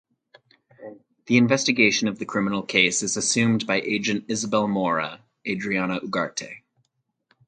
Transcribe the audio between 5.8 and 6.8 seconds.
Ugarte).